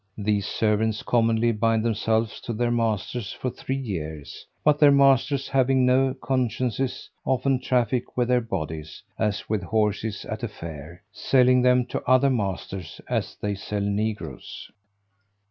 [0.17, 5.85] These servants commonly bind themselves to their masters for three years; but their masters, having
[5.85, 11.85] no consciences, often traffic with their bodies, as with horses at a fair, selling them
[11.85, 14.71] to other masters as they sell negroes.